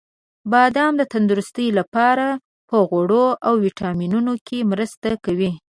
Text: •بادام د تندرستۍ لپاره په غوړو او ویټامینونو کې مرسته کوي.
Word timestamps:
•بادام 0.51 0.93
د 0.97 1.03
تندرستۍ 1.13 1.67
لپاره 1.79 2.25
په 2.69 2.77
غوړو 2.89 3.25
او 3.47 3.53
ویټامینونو 3.65 4.33
کې 4.47 4.67
مرسته 4.71 5.09
کوي. 5.25 5.51